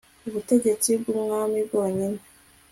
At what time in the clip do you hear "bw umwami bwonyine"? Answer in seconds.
0.99-2.21